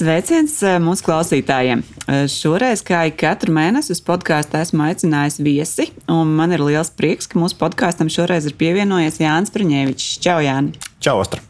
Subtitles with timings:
[0.00, 1.82] Sveiciens eh, mūsu klausītājiem!
[2.08, 6.88] Eh, šoreiz, kā ik katru mēnesi, uz podkāstu esmu aicinājis viesi, un man ir liels
[6.96, 10.14] prieks, ka mūsu podkāstam šoreiz ir pievienojies Jānis Praņēvičs.
[10.24, 10.89] Čau, Jāni!
[11.00, 11.40] Čau, Ostra!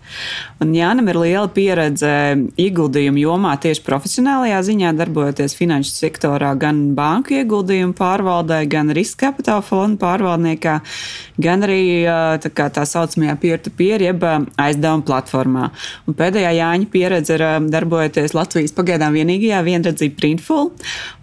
[0.61, 2.11] Un Jānam ir liela pieredze
[2.61, 9.65] ieguldījumu jomā tieši profesionālajā ziņā, darbojoties finanšu sektorā, gan banku ieguldījumu pārvaldē, gan riska kapitāla
[9.65, 10.75] fonda pārvaldniekā,
[11.41, 11.81] gan arī
[12.45, 14.27] tā, tā saucamajā peer-to-peer, jeb
[14.61, 15.71] aizdevuma platformā.
[16.11, 20.73] Un pēdējā Jāņa pieredze ir darbojoties Latvijas pagaidām vienīgajā vienredzīgā Printful.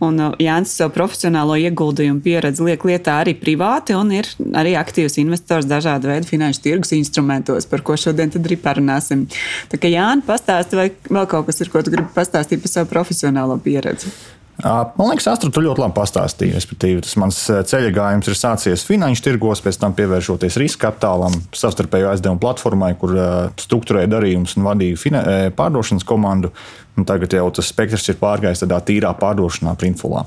[0.02, 5.70] Un Jānis savu profesionālo ieguldījumu pieredzi liek lietā arī privāti un ir arī aktīvs investors
[5.70, 9.28] dažādu veidu finanšu tirgus instrumentos, par ko šodien arī parunāsim.
[9.72, 12.92] Tā kā Jānis pastāsta, vai vēl kaut kas ir, ko tu gribi pastāstīt par savu
[12.92, 14.12] profesionālo pieredzi.
[14.58, 16.56] Man liekas, Astrid, tu ļoti labi pastāstīji.
[16.56, 17.38] Respektīvi, tas mans
[17.70, 23.14] ceļa gājums ir sācies finanšu tirgos, pēc tam pievēršoties riska kapitālam, savstarpēju aizdevumu platformai, kur
[23.62, 26.50] struktūrēja darījumus un vadīja pārdošanas komandu.
[26.98, 30.26] Un tagad jau tas spektrs ir pārgājis tādā tīrā pārdošanā, printfulā.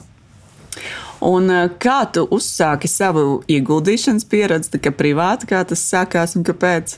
[1.26, 1.50] Un
[1.82, 6.94] kā tu uzsāki savu ieguldīšanas pieredzi, kā privāti, kā tas sākās un kāpēc?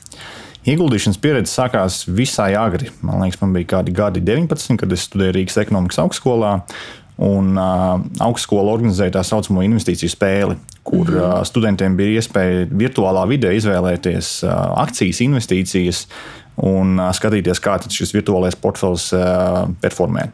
[0.63, 2.87] Ieguldīšanas pieredze sākās visai agri.
[3.03, 6.53] Man liekas, man bija kādi gadi 19, kad es studēju Rīgas ekonomikas augstskolā.
[7.23, 10.55] Un uh, augstskola organizēja tā saucamo investīciju spēli,
[10.87, 11.41] kur mm -hmm.
[11.41, 16.07] uh, studentiem bija iespēja virtuālā vidē izvēlēties uh, akcijas, investīcijas
[16.55, 20.29] un uh, skatīties, kā šis virtuālais portfels uh, performē.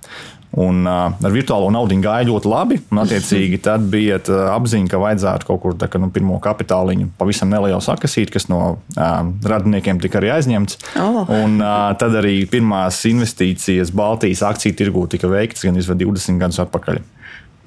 [0.57, 2.79] Un, uh, ar virtuālo naudu gāja ļoti labi.
[2.89, 7.51] Un, attiecīgi, tad bija tā apziņa, ka vajadzētu kaut kur tādu nu, pirmo kapitāliņu pavisam
[7.53, 10.79] nelielu sakasīt, kas no uh, radiniekiem tika arī aizņemts.
[10.97, 11.21] Oh.
[11.29, 17.03] Un, uh, tad arī pirmās investīcijas Baltijas akciju tirgū tika veiktas gan 20 gadus atpakaļ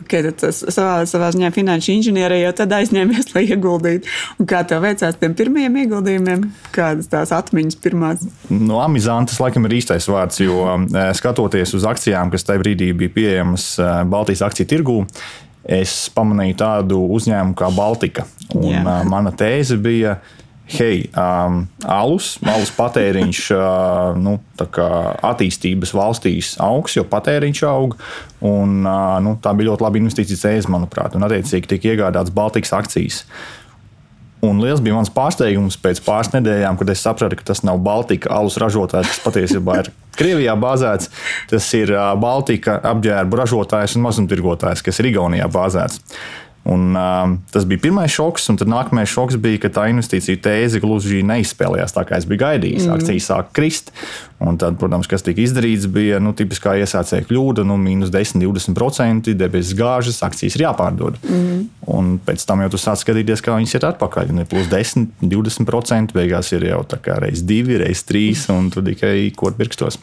[0.08, 4.10] ka tas savā, savā ziņā finanšu inženierija jau tad aizņēmies, lai ieguldītu.
[4.40, 6.44] Un kā tev veicās tiem pirmajiem ieguldījumiem?
[6.74, 8.26] Kādas tās atmiņas pirmās?
[8.50, 13.16] No amizantas laikam ir īstais vārds, jo eh, skatoties uz akcijām, kas tajā brīdī bija
[13.16, 14.98] pieejamas eh, Baltijas akciju tirgū,
[15.62, 18.26] es pamanīju tādu uzņēmumu kā Baltika.
[18.54, 18.70] Un.
[18.74, 20.41] Eh, mana tēze bija, ka
[20.72, 27.96] hei, um, alus, alus patēriņš uh, nu, attīstības valstīs augs, jo patēriņš aug.
[28.42, 32.74] Un, uh, nu, tā bija ļoti laba investīcija cēlē, manuprāt, un attiecīgi tika iegādātas Baltijas
[32.76, 33.24] akcijas.
[34.42, 38.32] Un liels bija mans pārsteigums pēc pāris nedēļām, kad es sapratu, ka tas nav Baltika
[38.34, 41.12] alus ražotājs, kas patiesībā ir Krievijā bāzēts.
[41.52, 46.02] Tas ir uh, Baltika apģērbu ražotājs un mazumtirgotājs, kas ir Igaunijā bāzēts.
[46.62, 50.78] Un, uh, tas bija pirmais šoks, un tad nākamais šoks bija, ka tā investīcija tēze
[50.82, 52.86] gluži neizspēlējās tā, kā es biju gaidījis.
[52.86, 52.92] Mm.
[52.94, 53.90] Akcijas sāka krist,
[54.42, 59.34] un tad, protams, kas tika izdarīts, bija nu, tipiskā iesācēja kļūda, nu, mīnus 10, 20%,
[59.38, 61.18] debesis gāžas, akcijas ir jāpārdod.
[61.26, 61.64] Mm.
[61.90, 64.30] Un pēc tam jau tu sāc skatīties, kā viņas ir atpakaļ.
[64.30, 68.70] Un ir plus 10, 20%, beigās ir jau tā kā reizes 2, reizes 3, un
[68.70, 69.98] tu tikai kaut pirkstos.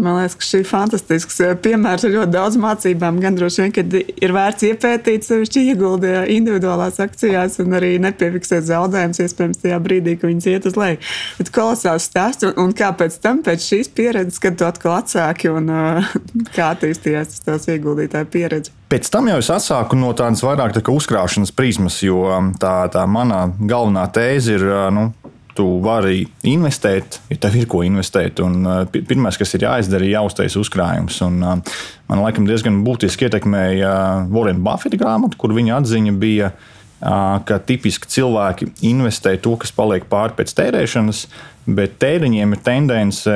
[0.00, 3.20] Man liekas, ka šī ir fantastisks piemērs ar ļoti daudz mācībām.
[3.20, 8.66] Gan droši vien, kad ir vērts iepētīt sevišķi iegūt ieguldīja individuālās akcijās un arī nepiefiksēt
[8.68, 10.98] zaudējumus, iespējams, tajā brīdī, kad viņas iet uz leju.
[11.38, 15.50] Bet kolosāls stāsts, un, un kā pēc tam, pēc šīs pieredzes, kad tu atkal atsāki
[15.50, 16.12] un uh,
[16.56, 18.74] kā attīstījās tas ieguldītāja pieredze?
[18.90, 22.26] Pēc tam jau es atsāku no tādas vairāk tā uzkrāšanas prizmas, jo
[22.58, 24.66] tā, tā mana galvenā tēze ir.
[24.94, 25.10] Nu,
[25.56, 28.42] tu vari investēt, ja tev ir ko investēt.
[28.44, 31.20] Un, uh, pirmais, kas ir jāizdara, ir jāuztais uzkrājums.
[31.26, 31.78] Un, uh,
[32.10, 33.94] man laikam diezgan būtiski ietekmēja
[34.32, 40.36] Warren Buffetta grāmata, kur viņa atziņa bija, ka tipiski cilvēki investē to, kas paliek pāri
[40.36, 41.22] pēc tērēšanas,
[41.70, 43.32] bet tēriņiem ir tendence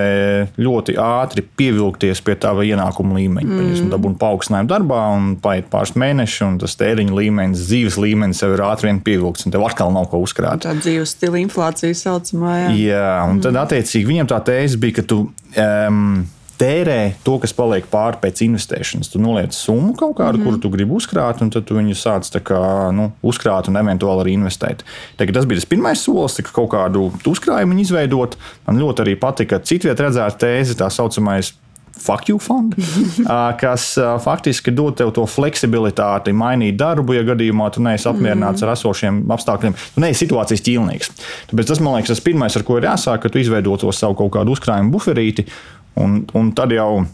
[0.61, 3.49] ļoti ātri pievilkties pie tava ienākuma līmeņa.
[3.49, 3.63] Mm.
[3.63, 8.53] Viņus dabūna paaugstinājumu darbā, un paiet pāris mēneši, un tas tēriņa līmenis, dzīves līmenis jau
[8.55, 10.65] ir ātri vien pievilkts, un tev atkal nav ko uzkrāt.
[10.67, 12.57] Tā dzīves stila inflācija saucamā.
[12.65, 13.65] Jā, jā un tad mm.
[13.65, 15.27] attiecīgi viņam tā tēze bija, ka tu.
[15.55, 16.25] Um,
[16.59, 19.11] tērē to, kas paliek pāri pēc investēšanas.
[19.13, 20.45] Tu noliec summu kaut kādu, mm -hmm.
[20.45, 24.33] kuru tu gribi uzkrāt, un tad tu viņu sāc kā, nu, uzkrāt un eventuāli arī
[24.39, 24.85] investēt.
[25.17, 28.37] Tagad tas bija tas pirmais solis, ka kaut kādu uzkrājumu izveidot.
[28.67, 31.55] Man ļoti arī patika citviet redzēt tēzi, tā saucamais
[31.99, 32.75] fuck you fund,
[33.63, 38.67] kas faktiski dod tev to fleksibilitāti, mainīt darbu, ja gadījumā tu neesi apmierināts mm.
[38.67, 39.77] ar esošiem apstākļiem.
[39.95, 41.13] Tu neesi situācijas ķīlnieks.
[41.53, 44.19] Tāpēc tas, man liekas, tas pirmais, ar ko ir jāsāk, ka tu izveido to savu
[44.19, 45.47] kaut kādu uzkrājumu buferīti
[46.01, 47.05] Un, un tad jau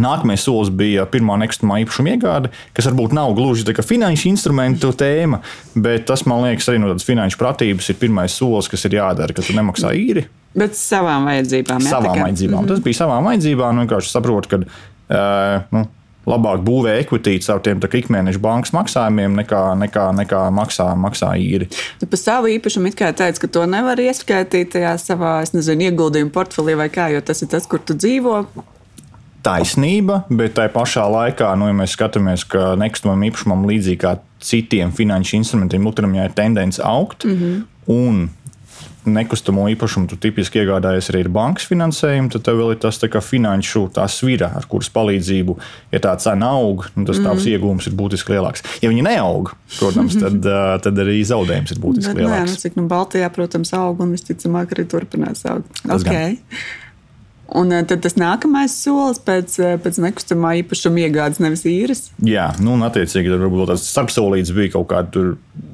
[0.00, 4.92] Nākamais solis bija pirmā nekustamā īpašuma iegāde, kas varbūt nav gluži tā kā finanšu instrumentu
[4.96, 5.40] tēma,
[5.74, 9.34] bet tas, man liekas, arī no tādas finanšu pratības ir pirmais solis, kas ir jādara,
[9.36, 10.24] ka tu nemaksā īri.
[10.56, 11.82] Bet savām vajadzībām.
[11.84, 12.60] Jā, savām vajadzībām.
[12.62, 12.72] Mm -hmm.
[12.72, 13.74] Tas bija savām vajadzībām.
[13.76, 15.84] Nu, vienkārši saprotu, ka uh, nu,
[16.28, 21.70] labāk būvē ekvitīti caur tiem ikmēneša bankas maksājumiem, nekā, nekā, nekā maksā, maksā īri.
[22.00, 26.34] Tu par savu īpašumu it kā teici, ka to nevar ieskaitīt tajā savā nezinu, ieguldījumu
[26.34, 28.44] portfelī vai kā, jo tas ir tas, kur tu dzīvo
[29.44, 34.92] taisnība, bet tajā pašā laikā, nu, ja mēs skatāmies, ka nekustamam īpašumam, līdzīgi kā citiem
[34.96, 37.24] finanšu instrumentiem, ilgtermiņā ir tendence augt.
[37.24, 37.62] Mm -hmm.
[37.90, 38.28] Un
[39.14, 43.10] nekustamo īpašumu tu tipiski iegādājies arī ar bankas finansējumu, tad tev vēl ir tas tā
[43.10, 45.56] finanšu tā svira, ar kuras palīdzību,
[45.94, 47.54] ja tā cena aug, nu, tas tavs mm.
[47.54, 48.66] iegūms ir būtiski lielāks.
[48.84, 50.44] Ja viņi neaug, protams, tad,
[50.84, 52.54] tad arī zaudējums ir būtiski Bet, lielāks.
[52.54, 55.82] Nē, nu, cik nu Baltijā, protams, aug un visticamāk arī turpinās augt.
[55.82, 56.38] Tas okay.
[56.38, 56.78] Gan.
[57.58, 62.02] Un eh, tad tas nākamais solis pēc, eh, pēc nekustamā īpašuma iegādes, nevis īres.
[62.26, 65.32] Jā, nu, un attiecīgi tur varbūt tāds starpsolīts bija kaut kāda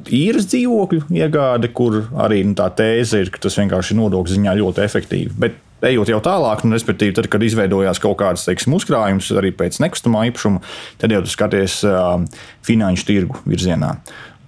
[0.08, 4.84] īres dzīvokļu iegāde, kur arī nu, tā tēze ir, ka tas vienkārši nodokļu ziņā ļoti
[4.86, 5.34] efektīvi.
[5.42, 9.76] Bet ejot jau tālāk, nu, respektīvi, tad, kad izveidojās kaut kāds teiksim, uzkrājums arī pēc
[9.84, 10.62] nekustamā īpašuma,
[11.02, 12.16] tad jau skaties uh,
[12.66, 13.92] finanšu tirgu virzienā.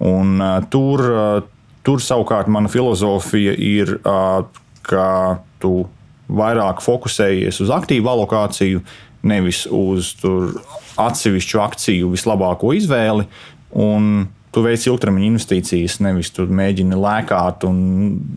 [0.09, 4.41] Un, uh, tur, uh, tur savukārt mana filozofija ir, uh,
[4.89, 5.05] ka
[5.61, 5.85] tu
[6.29, 8.83] vairāk fokusējies uz aktīvu alokāciju,
[9.29, 10.13] nevis uz
[10.99, 13.25] atsevišķu akciju vislabāko izvēli.
[13.79, 17.81] Un tu veic ilgtermiņa investīcijas, nevis tu mēģini lēkāt un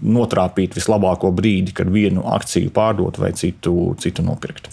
[0.05, 4.69] notrāpīt vislabāko brīdi, kad vienu akciju pārdot vai citu, citu nopirkt.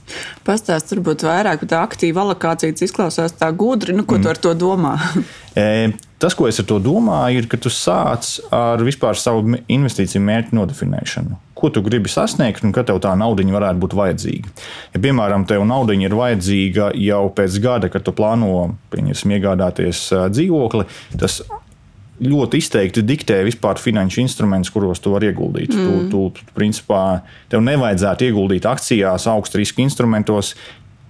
[0.48, 3.96] Pastāst, varbūt vairāk aktīvu alokāciju, tas izklausās tā gudri.
[3.96, 4.26] Nu, ko mm.
[4.26, 4.98] tu ar to domā?
[5.56, 10.24] e, tas, ko es ar to domāju, ir, ka tu sāc ar vispār savu investīciju
[10.26, 14.52] mērķu nodefinēšanu ko tu gribi sasniegt un kad tev tā nauda varētu būt vajadzīga.
[14.94, 20.88] Ja, piemēram, tev nauda ir vajadzīga jau pēc gada, kad tu plāno iegādāties dzīvokli,
[21.20, 21.42] tas
[22.20, 25.76] ļoti izteikti diktē vispār finanšu instrumentus, kuros tu vari ieguldīt.
[25.76, 25.86] Mm.
[25.86, 30.56] Tu, tu, tu, principā, tev nevajadzētu ieguldīt akcijās, augstu riska instrumentos.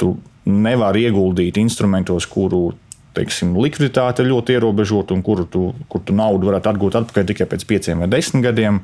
[0.01, 0.13] Tu
[0.49, 2.69] nevari ieguldīt instrumentos, kuru
[3.17, 7.49] teiksim, likviditāte ir ļoti ierobežota un kuru tu, kur tu naudu varētu atgūt atpakaļ tikai
[7.49, 8.81] pēc pieciem vai desmit gadiem.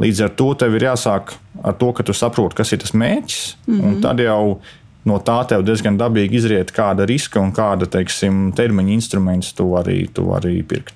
[0.00, 3.56] Līdz ar to tev ir jāsāk ar to, ka tu saproti, kas ir tas mērķis.
[3.66, 3.86] Mm -hmm.
[3.86, 4.60] Un tad jau
[5.04, 10.08] no tā tev diezgan dabīgi izriet, kāda riska un kāda teiksim, termiņa instruments tu vari,
[10.12, 10.94] tu vari pirkt.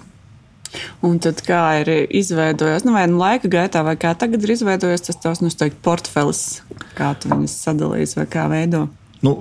[1.06, 5.06] Un tad kā ir izveidojies, nu, vai nu laika gaitā, vai kā tagad ir izveidojies
[5.06, 6.62] tas tavs, nu, teikt, portfelis,
[6.98, 8.88] kā tu viņus sadalīsi vai kā veido?
[9.22, 9.36] Nu,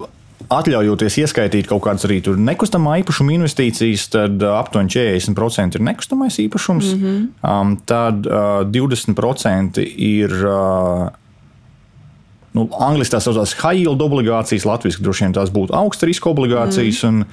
[0.52, 6.94] atļaujoties ieskaitīt kaut kādas arī nekustamā īpašuma investīcijas, tad uh, aptuveni 40% ir nekustamais īpašums,
[6.94, 7.28] mm -hmm.
[7.62, 10.32] um, tad uh, 20% ir.
[10.46, 11.10] Uh,
[12.54, 17.04] Nu, Angliski tās saucās high yield obligācijas, latviešu droši vien tās būtu augsta riska obligācijas.
[17.04, 17.26] Mm.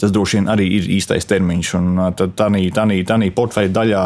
[0.00, 1.74] Tas droši vien arī ir īstais termiņš.
[1.74, 4.04] Uh, tādā portfeļa daļā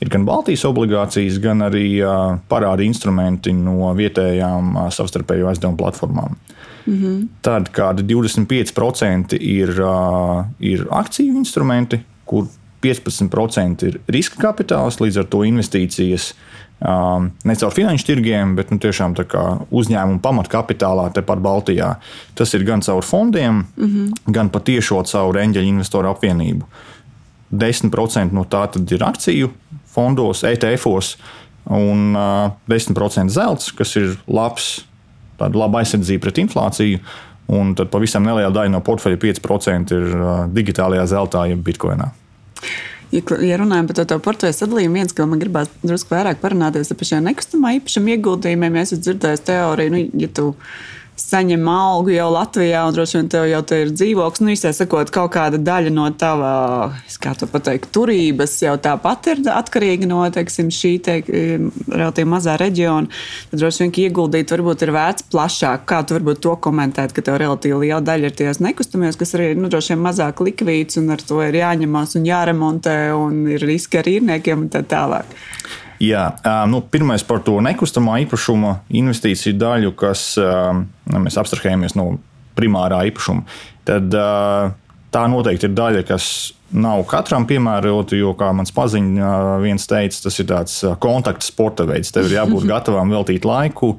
[0.00, 6.36] ir gan Baltijas obligācijas, gan arī uh, parādi instrumenti no vietējām uh, savstarpēju aizdevumu platformām.
[6.86, 7.28] Mm -hmm.
[7.42, 12.46] Tad kādi 25% ir, uh, ir akciju instrumenti, kur
[12.82, 16.34] 15% ir riska kapitāls, līdz ar to investīcijas
[16.80, 19.14] um, ne caur finanšu tirgiem, bet nu, tiešām
[19.70, 21.94] uzņēmuma pamatkapitālā tepat Baltijā.
[22.34, 24.32] Tas ir gan caur fondiem, mm -hmm.
[24.32, 26.64] gan patiešo caur eņģeļu investoru apvienību.
[27.52, 29.50] 10% no tā ir akciju
[29.84, 31.16] fondos, ETF-os,
[31.64, 34.84] un uh, 10% zelts, kas ir labs
[35.40, 37.00] tāda laba aizsardzība pret inflāciju.
[37.56, 40.14] Un tad pavisam neliela daļa no portfeļa, 5% ir
[40.54, 42.10] digitālajā zeltā, jeb bitkoinā.
[43.14, 47.06] Ja, ja runājam par to portfeļu sadalījumu, viens, ko man gribās drusku vairāk parunāties par
[47.06, 50.48] šiem nekustamā īpašuma ieguldījumiem, es esmu dzirdējis teoriju, nu, ja tu
[51.26, 54.42] saņem algu jau Latvijā, un droši vien tev jau te ir dzīvoklis.
[54.44, 56.50] Nu, īsā sakot, kaut kāda daļa no tava,
[57.22, 63.10] kā to pateikt, turības jau tāpat ir atkarīga no teiksim, šī te, relatīvi mazā reģiona.
[63.50, 65.86] Tad droši vien ieguldīt varbūt ir vērts plašāk.
[65.90, 69.50] Kā tu varbūt to komentēt, ka tev relatīvi liela daļa ir tajās nekustamies, kas arī
[69.58, 74.02] nu, droši vien mazāk likvīds un ar to ir jāņemās un jāremontē un ir riski
[74.02, 75.34] ar īrniekiem un tā tālāk.
[76.02, 76.24] Jā,
[76.68, 80.34] nu, pirmais par to nekustamā īpašuma investīciju daļu, kas
[81.14, 82.16] mēs abstrahējamies no
[82.56, 83.46] primārā īpašuma.
[83.88, 84.12] Tad
[85.14, 86.28] tā noteikti ir daļa, kas
[86.76, 92.12] nav katram piemērota, jo, kā mans paziņš viens teica, tas ir tāds kontakta sporta veids.
[92.14, 93.96] Tev ir jābūt gatavam veltīt laiku.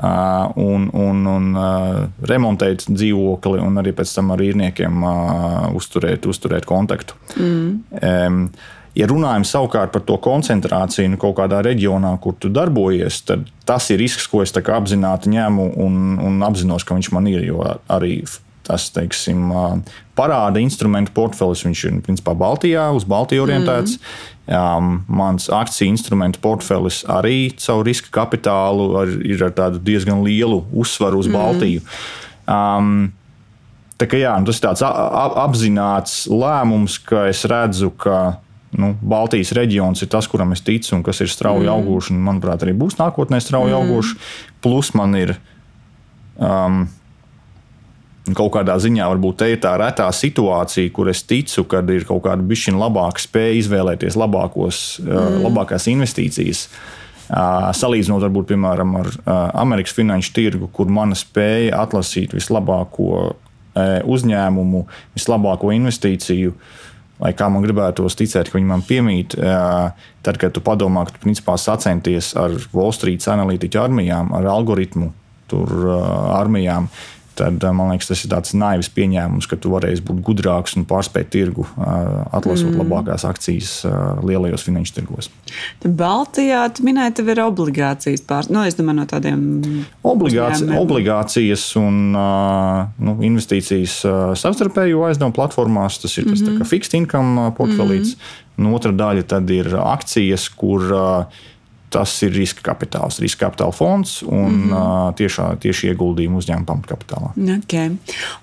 [0.00, 1.48] Un, un, un
[2.24, 5.02] remontēt dzīvokli, un arī pēc tam ar īrniekiem
[5.76, 7.18] uzturēt, uzturēt kontaktu.
[7.36, 7.74] Mm.
[8.00, 8.38] Um,
[8.98, 13.86] Ja runājam savukārt par to koncentrāciju nu, kaut kādā reģionā, kur tu darbojies, tad tas
[13.94, 17.44] ir risks, ko es apzināti ņemu un, un apzinos, ka viņš man ir.
[17.46, 18.22] Jo arī
[18.66, 19.50] tas teiksim,
[20.18, 23.96] parāda instrumentu portfelis, viņš ir principā Baltijā, uz Baltiju orientēts.
[23.98, 24.26] Mm.
[24.50, 31.22] Um, mans akciju instrumentu portfelis arī caur riska kapitālu ar, ir ar diezgan lielu uzsvaru
[31.22, 31.38] uz mm.
[31.38, 31.86] Baltiju.
[32.50, 33.10] Um,
[34.00, 34.80] Tā kā, jā, nu, tas ir tāds
[35.42, 38.38] apzināts lēmums, ka es redzu, ka
[38.78, 41.74] nu, Baltijas reģions ir tas, kuram es ticu un kas ir strauji mm.
[41.74, 42.12] augošs.
[42.14, 43.80] Manuprāt, arī būs nākotnē strauji mm.
[43.80, 44.30] augošs.
[44.62, 45.34] Plus man ir
[46.38, 46.84] um,
[48.36, 52.22] kaut kādā ziņā, varbūt tā ir tā retā situācija, kur es ticu, ka ir kaut
[52.28, 55.20] kāda bišķiņa labāka spēja izvēlēties labākos, uh, mm.
[55.20, 56.66] uh, labākās investīcijas.
[57.30, 63.36] Uh, salīdzinot varbūt, piemēram, ar uh, Amerikas finanšu tirgu, kur mana spēja atlasīt vislabāko
[64.10, 64.80] uzņēmumu,
[65.14, 66.56] vislabāko investīciju.
[67.20, 71.24] Lai kā man gribētos ticēt, ka viņi man piemīt, tad, kad tu padomā, ka tu
[71.26, 75.10] principā sacenties ar Wall Street analītiķu armijām, ar algoritmu
[75.50, 75.74] tur,
[76.38, 76.88] armijām,
[77.40, 81.30] tad man liekas, tas ir tāds naivs pieņēmums, ka tu varēsi būt gudrāks un pārspēt
[81.32, 82.80] tirgu, atlasot mm.
[82.82, 83.72] labākās akcijas
[84.26, 85.30] lielajos finanšu tirgos.
[85.84, 89.40] Baltijā tu minēji, tev ir obligācijas pār, nu, es domāju, no tādiem
[90.06, 94.00] Obligāci, obligācijas un nu, investīcijas
[94.40, 96.00] savstarpēju aizdevumu platformās.
[96.02, 96.68] Tas ir tas mm -hmm.
[96.68, 98.14] fixed income portfelīts.
[98.14, 98.46] Mm -hmm.
[98.60, 101.24] Un otra daļa tad ir akcijas, kur uh,
[101.90, 105.14] tas ir riska kapitāls, riska kapitāla fonds un mm -hmm.
[105.18, 107.32] tiešā, tieši ieguldījumi uzņēmuma pamatkapitālā.
[107.58, 107.96] Okay.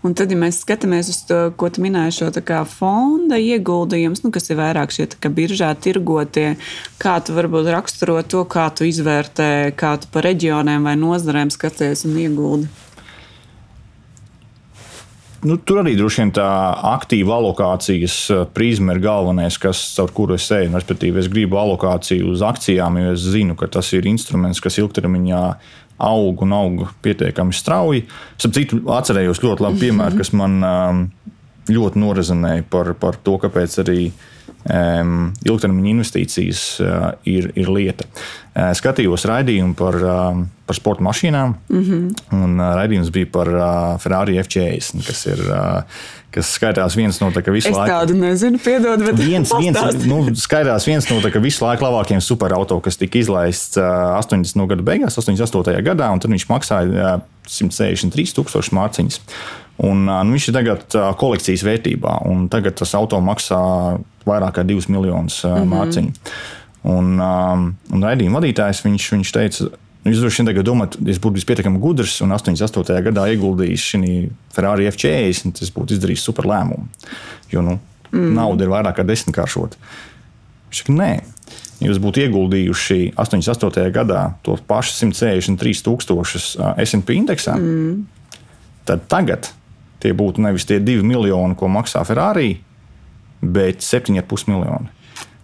[0.04, 4.50] Un tad, ja mēs skatāmies uz to, ko tu minēji, šo fonda ieguldījumus, nu, kas
[4.50, 6.58] ir vairāk šie biržā tirgotie,
[7.00, 12.06] kā tu varbūt raksturo to, kā tu izvērtē, kā tu pa reģioniem vai nozarēm skaties
[12.06, 12.87] un ieguldi?
[15.46, 16.48] Nu, tur arī droši vien tā
[16.96, 20.72] aktīva alokācijas eh, prizma ir galvenais, kas, caur kuru es eju.
[20.74, 25.44] Respektīvi, es gribu alokāciju uz akcijām, jo es zinu, ka tas ir instruments, kas ilgtermiņā
[26.08, 28.06] aug un aug pietiekami strauji.
[28.38, 31.06] Es citu atcerējos ļoti labu piemēru, kas man ehm,
[31.74, 38.08] ļoti norezinēja par, par to, kāpēc arī um, ilgtermiņa investīcijas uh, ir, ir lieta.
[38.58, 39.96] Skatījos raidījumu par,
[40.66, 42.38] par sporta mašīnām, mm -hmm.
[42.40, 43.52] un raidījums bija par
[44.02, 45.44] Ferrari F40, kas ir.
[46.38, 47.88] Kas skaitās viens no tādiem visu laiku.
[47.88, 52.22] Es tādu nezinu, piedod, bet viens, viens, nu, skaitās viens no tādiem visu laiku labākajiem
[52.22, 54.60] superauto, kas tika izlaists uh, 80.
[54.60, 55.82] No gada beigās, 88.
[55.88, 59.22] gadā, un tad viņš maksāja uh, 163 tūkstošus mārciņas.
[59.88, 63.60] Un, nu, viņš ir tagad kolekcijas vērtībā, un tagad tas auto maksā
[64.28, 65.74] vairāk kā 2 miljonus mm -hmm.
[65.74, 66.14] mārciņu.
[66.88, 71.82] Un, un raidījuma vadītājs viņš, viņš teica, nu, Jūs droši vien domājat, es būtu pietiekami
[71.84, 73.00] gudrs un 88.
[73.10, 74.12] gadā ieguldījis šī
[74.56, 76.88] Ferrari F40, tas būtu izdarījis super lēmumu.
[77.52, 77.76] Jo nu,
[78.12, 78.30] mm.
[78.38, 79.80] nauda ir vairāk kā desmitkāršota.
[80.70, 81.12] Viņš saka, nē,
[81.84, 83.88] jūs būtu ieguldījuši 88.
[83.96, 88.02] gadā to pašu 163,000 SP indeksā, mm.
[88.88, 89.52] tad tagad
[90.04, 92.54] tie būtu nevis tie divi miljoni, ko maksā Ferrari,
[93.42, 94.94] bet 7,5 miljoni.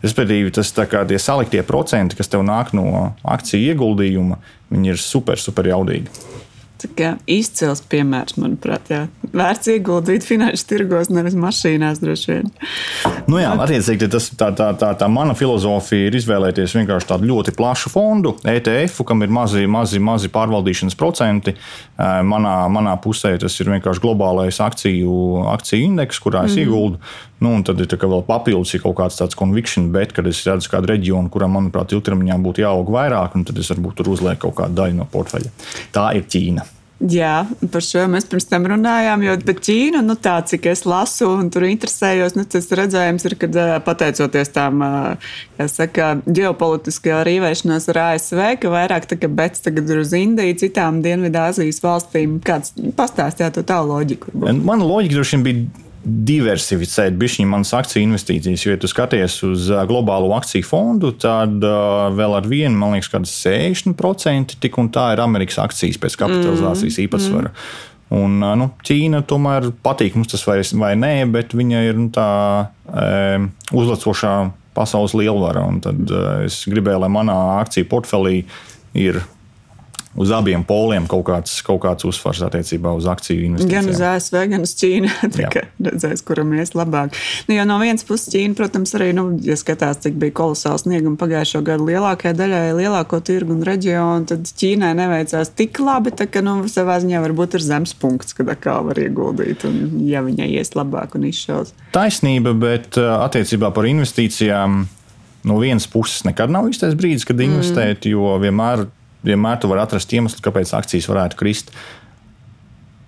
[0.04, 4.40] Respektīvi, tas tā kā tie saliktie procenti, kas tev nāk no akciju ieguldījuma,
[4.74, 6.33] viņi ir super, super jaudīgi.
[7.30, 9.02] Izcils piemērs, manuprāt, jā.
[9.34, 12.52] vērts ieguldīt finanšu tirgos, nevis mašīnās droši vien.
[13.30, 17.56] Nu jā, attiecīgi, tas, tā, tā, tā, tā mana filozofija ir izvēlēties vienkārši tādu ļoti
[17.58, 21.56] plašu fondu, ETF, kam ir mazi, mazi, mazi pārvaldīšanas procenti.
[21.98, 25.14] Manā, manā pusē tas ir vienkārši globālais akciju,
[25.54, 26.66] akciju indeks, kurā es mm.
[26.66, 27.02] ieguldu.
[27.44, 30.94] Nu, tad ir vēl papildus ja kaut kāds tāds conviction, bet, kad es redzu kādu
[30.94, 35.02] reģionu, kuram, manuprāt, ilgtermiņā būtu jāaug vairāk, tad es varbūt tur uzlieku kaut kādu daļu
[35.02, 35.52] no portfeļa.
[35.96, 36.64] Tā ir Ķīna.
[37.04, 39.24] Jā, par šo mēs pirms tam runājām.
[39.26, 43.36] Jo par Ķīnu, nu, tā, cik es lasu un tur interesējos, nu, tas redzējums ir,
[43.42, 43.50] ka
[43.84, 44.86] pateicoties tām
[45.74, 51.02] saka, ģeopolitiskajā rīvēšanās ar ASV, ka vairāk tā kā bets tagad ir uz Indiju, citām
[51.04, 52.38] Dienvidāzijas valstīm.
[52.46, 54.32] Kāds pastāstījāt to tā loģiku?
[54.40, 58.66] Mana loģika droši vien bija diversificēt bišķiņu manas akciju investīcijas.
[58.66, 63.12] Jo, ja tu skaties uz globālo akciju fondu, tad uh, vēl ar vienu, man liekas,
[63.14, 67.54] kāds 60% tik un tā ir Amerikas akcijas pēc kapitalizācijas mm, īpatsvara.
[67.54, 67.90] Mm.
[68.14, 72.28] Un, nu, Ķīna tomēr patīk mums tas vai, vai nē, bet viņa ir nu, tā
[72.86, 73.40] e,
[73.74, 74.34] uzlacošā
[74.78, 75.64] pasaules lielvara.
[75.82, 78.44] Tad e, es gribēju, lai manā akciju portfelī
[78.94, 79.18] ir
[80.20, 83.88] uz abiem poliem kaut kāds, kaut kāds uzsvars attiecībā uz akciju investīcijām.
[83.88, 85.12] Gan uz ASV, gan uz Ķīnu.
[85.88, 87.18] redzēs, kuram ies labāk.
[87.48, 91.20] Nu, jo no vienas puses, Ķīna, protams, arī, nu, ja skatās, cik bija kolosāls sniegums
[91.22, 96.44] pagājušo gadu lielākajai daļai, lielāko tirgu un reģionu, tad Ķīnai neveicās tik labi, tā ka,
[96.46, 100.76] nu, savā ziņā varbūt ir zemes punkts, kad kā var ieguldīt, un ja viņai ies
[100.78, 101.74] labāk un izšaus.
[101.96, 104.84] Taisnība, bet uh, attiecībā par investīcijām
[105.44, 108.14] no vienas puses nekad nav īstais brīdis, kad investēt, mm.
[108.14, 108.86] jo vienmēr
[109.26, 111.74] vienmēr tu vari atrast iemeslu, kāpēc akcijas varētu krist.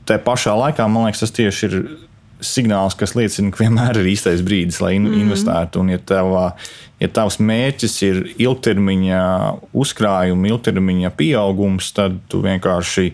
[0.05, 1.77] Tā pašā laikā, man liekas, tas tieši ir
[2.45, 5.21] signāls, kas liecina, ka vienmēr ir īstais brīdis, lai in mm.
[5.23, 5.81] investētu.
[5.81, 6.45] Un, ja, tavā,
[7.01, 9.21] ja tavs mērķis ir ilgtermiņa
[9.73, 13.09] uzkrājuma, ilgtermiņa pieaugums, tad tu vienkārši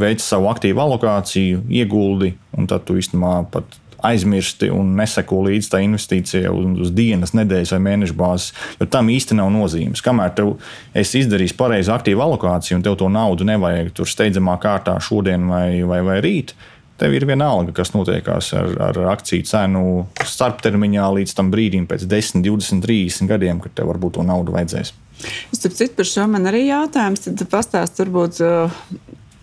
[0.00, 5.82] veic savu aktīvu alokāciju, ieguldi, un tad tu īstenībā pat aizmirsti un neseko līdzi tā
[5.84, 8.50] investīcija uz, dienas, nedēļas vai mēneša bāzes.
[8.80, 10.02] Jo tam īsti nav nozīmes.
[10.04, 10.56] Kamēr tev
[10.96, 15.82] esi izdarījis pareizi aktīvu alokāciju un tev to naudu nevajag tur steidzamā kārtā šodien vai,
[15.88, 16.54] vai, vai rīt.
[17.00, 19.84] Tev ir vienalga, kas notiekās ar, ar akciju cenu
[20.28, 24.92] starptermiņā līdz tam brīdim, pēc 10, 20, 30 gadiem, kad tev varbūt to naudu vajadzēs.
[25.52, 27.24] Starp citu, par šo man arī jautājums.
[27.24, 28.42] Tad pastāst, varbūt,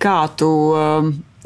[0.02, 0.52] kā tu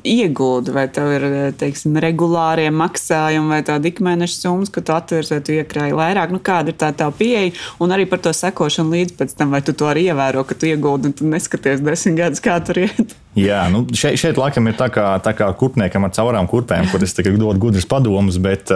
[0.07, 1.25] iegūti, vai tev ir
[1.59, 6.33] teiksim, regulārie maksājumi vai tāda ikmēneša summas, ka tu atveries vai tu iekrāji vairāk.
[6.33, 7.53] Nu, kāda ir tā tā pieeja?
[7.83, 10.69] Un arī par to sekošanu līdz pēc tam, vai tu to arī ievēro, ka tu
[10.69, 13.15] iegūti un tu neskaties desmit gadus, kā tur iet.
[13.37, 17.03] Jā, nu šeit, šeit laikam ir tā kā, tā kā kurpniekam ar caurām kurpēm, kur
[17.05, 18.73] es dodu gudrus padomus, bet,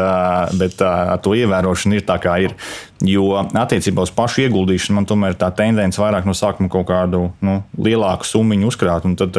[0.55, 2.55] bet to ievērošana ir tā, kā ir.
[3.03, 7.57] Jo attiecībā uz pašu ieguldīšanu man tomēr tā tendence vairāk no sākuma kaut kādu nu,
[7.75, 9.35] lielāku summu uzkrāt un tad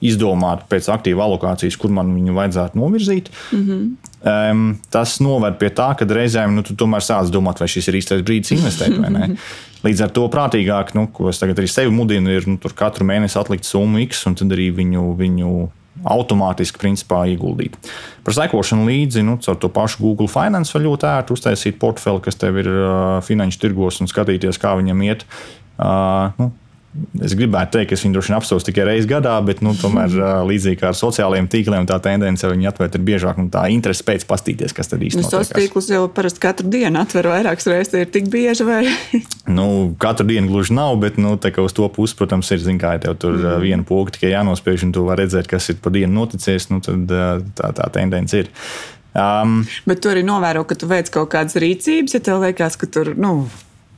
[0.00, 3.28] izdomāt pēc aktīva alokācijas, kur man viņu vajadzētu novirzīt.
[3.52, 4.10] Mm -hmm.
[4.24, 7.94] Um, tas noved pie tā, ka reizēm nu, tu tomēr sāc domāt, vai šis ir
[8.00, 9.36] īstais brīdis investēt vai nē.
[9.84, 13.36] Līdz ar to prātīgāk, nu, ko es tagad arī sevi mudinu, ir nu, katru mēnesi
[13.40, 15.50] atlikt summu X un tad arī viņu, viņu
[16.10, 17.76] automātiski principā, ieguldīt.
[18.26, 22.40] Par sekošanu līdzi, nu, caur to pašu Google Finance var ļoti ērti uztaisīt portfeli, kas
[22.40, 25.26] tev ir uh, finanšu tirgos un skatīties, kā viņam iet.
[25.74, 26.50] Uh, nu,
[27.24, 30.12] Es gribētu teikt, ka es viņu droši vien apsūdzu tikai reizi gadā, bet nu, tomēr
[30.50, 34.26] līdzīgi kā ar sociālajiem tīkliem, tā tendence viņu atvērt ir biežāk un tā interese pēc
[34.30, 35.34] pastīties, kas tad īstenībā ir.
[35.34, 38.84] Tos tīklus jau parasti katru dienu atver vairākas reizes, ir tik bieži vai?
[39.58, 39.66] nu,
[40.02, 43.40] katru dienu gluži nav, bet nu, uz to pusi, protams, ir, zin, kā tev tur
[43.40, 43.58] mm.
[43.64, 47.10] viena poga tikai jānospiež un tu vari redzēt, kas ir pa dienu noticies, nu, tad
[47.58, 48.54] tā, tā tendence ir.
[49.14, 52.90] Um, bet tu arī novēro, ka tu veic kaut kādas rīcības, ja tev liekas, ka
[52.90, 53.44] tur, nu,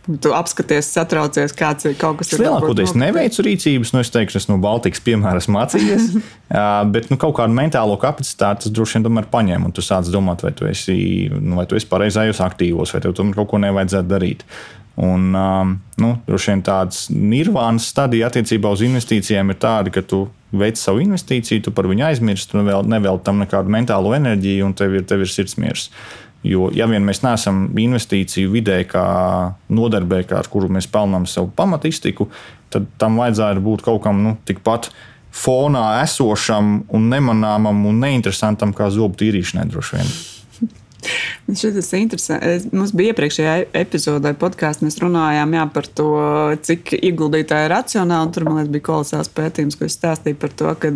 [0.06, 2.44] Tu apskaties, satraucies, kāds ir kaut kas tāds.
[2.44, 6.06] Lielākoties neveicu rīcības, nu, es teikšu, es no Baltijas piemēra esmu mācījies,
[6.94, 10.46] bet nu, kaut kādu mentālo kapacitāti tas droši vien tomēr paņem, un tu sāc domāt,
[10.46, 10.96] vai tu esi,
[11.34, 14.46] nu, vai tu esi pareizajos aktīvos, vai tev tomēr kaut ko nevajadzētu darīt.
[14.96, 15.26] Un,
[16.00, 20.22] nu, droši vien tāds nirvānas stadija attiecībā uz investīcijām ir tāda, ka tu
[20.56, 24.72] veic savu investīciju, tu par viņu aizmirsti, tu nevēl, nevēl tam nekādu mentālo enerģiju, un
[24.78, 25.90] tev ir, tev ir sirdsmiers.
[26.46, 29.06] Jo, ja vien mēs neesam investīciju vidē, kā
[29.72, 32.28] nodarbē, kā ar kuru mēs pelnām savu pamatiztiku,
[32.72, 34.90] tad tam vajadzētu būt kaut kam nu, tikpat
[35.36, 40.16] fonā esošam, un nemanāmam un neinteresantam kā zobu tīrīšanai droši vien.
[41.46, 42.70] Šis ir interesanti.
[42.74, 46.08] Mums bija iepriekšējā epizodē podkāstā, mēs runājām jā, par to,
[46.66, 48.32] cik ieguldītāji ir racionāli.
[48.34, 50.90] Tur, man liekas, bija kolosāls pētījums, ko es stāstīju par to, ka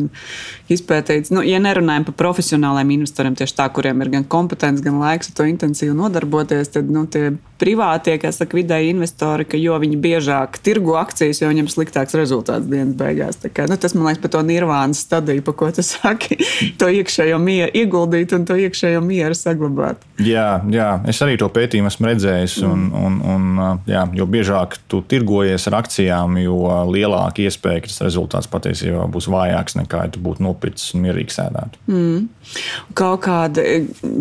[0.71, 5.31] izpētīts, nu, ja nerunājam par profesionāliem investoriem, tieši tā, kuriem ir gan kompetence, gan laiks
[5.31, 9.99] ar to intensīvi nodarboties, tad nu, tie privātie, kas saka, vidēji investori, ka jo viņi
[10.01, 13.41] biežāk tirgo akcijas, jo viņiem sliktāks rezultāts dienas beigās.
[13.55, 16.41] Kā, nu, tas man liekas par to nirvānas stadiju, pa ko tu saki,
[16.81, 20.00] to iekšējo mieru ieguldīt un to iekšējo mieru saglabāt.
[20.21, 22.57] Jā, jā, es arī to pētījumu esmu redzējis.
[22.67, 23.05] Un, mm.
[23.07, 26.59] un, un, jā, jo biežāk tu tirgojies ar akcijām, jo
[26.91, 31.37] lielāka iespēja, ka tas rezultāts patiesībā būs vājāks nekā ja tu būtu nopircis un mierīgi
[31.37, 31.81] sēdētu.
[31.91, 32.29] Mm.
[32.99, 33.65] Kaut kāda,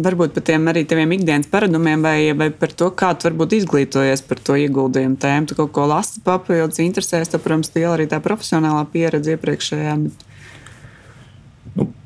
[0.08, 4.24] varbūt par tiem arī taviem ikdienas paradumiem, vai, vai par to, kā tu varbūt izglītojies
[4.30, 5.52] par to ieguldījumu tēmu.
[5.52, 10.00] Tu kaut ko lasi papildus, interesēs, tad, protams, tie arī tā profesionālā pieredze iepriekšējā.
[10.08, 10.29] Bet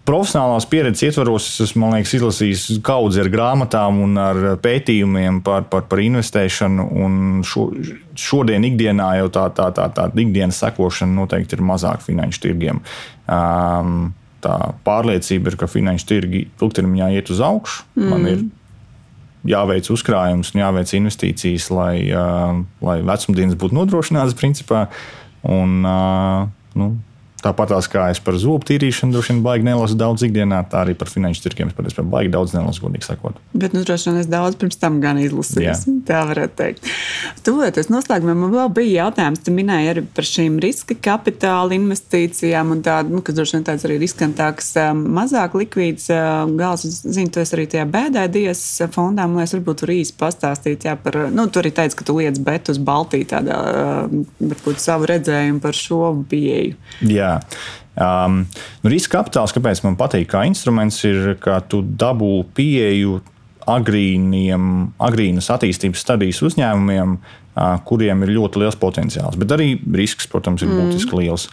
[0.08, 5.86] profesionālās pieredzes ietvaros es esmu liekas, izlasījis kaudzi ar grāmatām un ar pētījumiem par, par,
[5.92, 6.88] par investēšanu.
[7.48, 7.68] Šo,
[8.20, 12.84] šodien ikdienā jau tā, tā, tā, tā ikdienas sekošana noteikti ir mazāk finanšu tirgiem.
[13.32, 14.12] Um,
[14.44, 17.88] tā pārliecība ir, ka finanšu tirgi ilgtermiņā iet uz augšu.
[17.96, 18.12] Mm.
[18.12, 18.44] Man ir
[19.54, 24.86] jāveic uzkrājums un jāveic investīcijas, lai, uh, lai vecumdienas būtu nodrošinātas principā.
[25.44, 26.94] Un, uh, nu,
[27.44, 31.10] Tāpat kā es par zobu tīrīšanu droši vien baigi nelasu daudz ikdienā, tā arī par
[31.12, 33.40] finanšu tirkiem es patiesībā baigi daudz nelasu, godīgi sakot.
[33.52, 35.76] Bet, nu, droši vien es daudz pirms tam gan izlasīju.
[36.08, 36.88] Tā varētu teikt.
[37.44, 39.44] Tūlēties noslēgumā man vēl bija jautājums.
[39.44, 43.84] Tu minēji arī par šīm riska kapitāla investīcijām un tādu, nu, kas droši vien tāds
[43.88, 46.08] arī riskantāks, mazāk likvīds
[46.60, 46.88] gals.
[47.04, 48.64] Zinu, tu esi arī tajā bēdēdies
[48.96, 52.18] fondā, man liekas, varbūt tur īsti pastāstīt, jā, par, nu, tu arī teici, ka tu
[52.20, 53.60] liec bet uz Baltiju tādā,
[54.40, 56.80] varbūt savu redzējumu par šo pieeju.
[57.12, 57.33] Jā.
[57.94, 58.44] Um,
[58.82, 63.20] nu, riska kapitāls, kāpēc man patīk, kā instruments, ir, ka tu dabū pieeju
[63.70, 64.66] agrīniem,
[65.04, 69.38] agrīnas attīstības stadijas uzņēmumiem, uh, kuriem ir ļoti liels potenciāls.
[69.40, 70.82] Bet arī risks, protams, ir mm.
[70.82, 71.48] būtiski liels.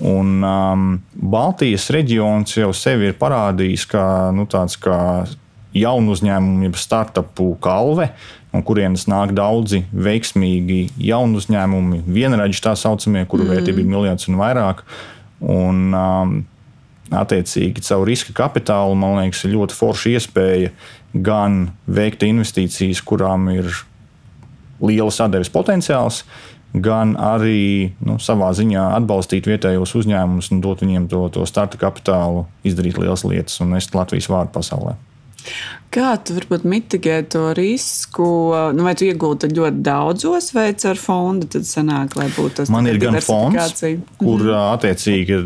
[0.00, 5.26] Un, um, Baltijas reģions jau sevi ir parādījis kā, nu, tāds, kā
[5.76, 8.10] jaunu uzņēmumu, jeb startupu kalve,
[8.50, 13.54] no kurienes nāk daudzi veiksmīgi jaunu uzņēmumi, vienraidži tā saucamie, kuru mm.
[13.54, 14.82] vērtība ir miljards un vairāk.
[15.40, 16.34] Un, um,
[17.10, 20.70] attiecīgi, caur riska kapitālu, man liekas, ir ļoti forša iespēja
[21.26, 23.70] gan veikt investīcijas, kurām ir
[24.80, 26.22] liela sadarbības potenciāls,
[26.70, 32.46] gan arī nu, savā ziņā atbalstīt vietējos uzņēmumus un dot viņiem to, to starta kapitālu,
[32.62, 34.94] izdarīt lielas lietas un nest Latvijas vārdu pasaulē.
[35.90, 38.24] Kā tu varbūt mitigē to risku?
[38.76, 42.86] Nu, vai tu iegūti ļoti daudzos veidos ar fondu, tad sanāk, lai būtu tas Man
[42.86, 43.82] ir gan fonds,
[44.20, 44.52] kur mm.
[44.76, 45.40] attiecīgi,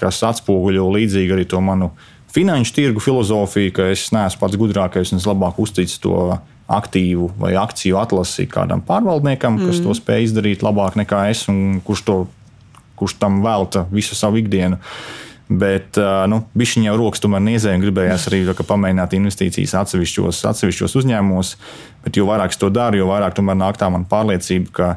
[0.00, 1.92] kas atspoguļo līdzīgi arī to manu
[2.34, 6.18] finanšu tirgu filozofiju, ka es neesmu pats gudrākais un es labāk uzticu to
[6.70, 9.86] aktīvu vai akciju atlasi kādam pārvaldniekam, kas mm.
[9.86, 12.20] to spēj izdarīt labāk nekā es un kurš, to,
[12.98, 14.78] kurš tam velta visu savu ikdienu.
[14.78, 15.98] Uh, Bet
[16.30, 21.54] nu, viņš jau rokas tomēr niezēja un gribējās arī pamēģināt investīcijas atsevišķos, atsevišķos uzņēmumos.
[22.04, 24.90] Bet jo vairāk es to daru, jo vairāk nāk tā man pārliecība, ka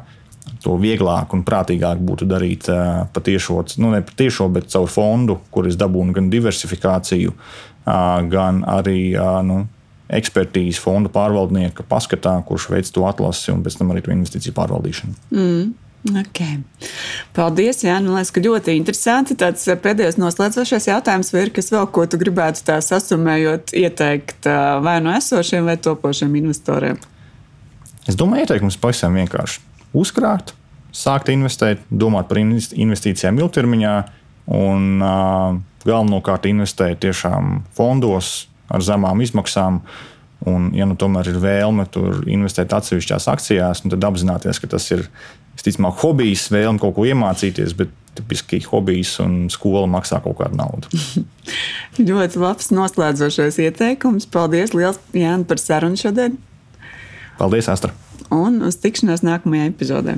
[0.64, 2.70] to vieglāk un prātīgāk būtu darīt
[3.16, 7.34] patiešo, nu ne patiešo, bet caur fondu, kur es dabūnu gan diversifikāciju,
[8.30, 9.16] gan arī
[9.48, 9.64] nu,
[10.14, 15.16] ekspertīzi fondu pārvaldnieka paskatā, kurš veic to atlasi un pēc tam arī to investīciju pārvaldīšanu.
[15.34, 15.72] Mm.
[16.04, 16.58] Okay.
[17.32, 18.10] Paldies, Jānis.
[18.10, 19.38] Man liekas, ka ļoti interesanti.
[19.40, 24.50] Tāds eh, pēdējais noslēdzošais jautājums, vai ir kas vēl, ko tu gribētu tā sasumējot, ieteikt
[24.52, 27.00] eh, vai no esošiem vai topošiem investoriem?
[28.04, 29.64] Es domāju, ieteikums pavisam vienkārši.
[29.96, 30.52] Uzkrāt,
[30.92, 33.94] sākt investēt, domāt par investīcijām ilgtermiņā
[34.52, 35.56] un uh,
[35.88, 39.80] galvenokārt investēt tiešām fondos ar zemām izmaksām.
[40.50, 44.90] Un, ja nu tomēr ir vēlme tur investēt atsevišķās akcijās, nu tad apzināties, ka tas
[44.92, 45.06] ir
[45.54, 50.90] Visticamāk, hobijs, vēlme kaut ko iemācīties, bet tipiski hobijs un skola maksā kaut kādu naudu.
[52.10, 54.28] ļoti labs noslēdzošais ieteikums.
[54.34, 56.40] Paldies, liels, Jānis, par sarunu šodien.
[57.38, 57.94] Paldies, Astra.
[58.34, 60.18] Un uz tikšanos nākamajā epizodē.